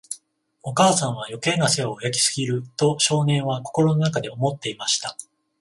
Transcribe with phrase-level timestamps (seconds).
[0.63, 5.15] お母さんは、余計な世話を焼きすぎる、と少年は心の中で思っていました。